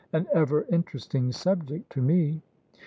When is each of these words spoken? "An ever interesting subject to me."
"An 0.13 0.25
ever 0.33 0.65
interesting 0.71 1.31
subject 1.31 1.91
to 1.91 2.01
me." 2.01 2.41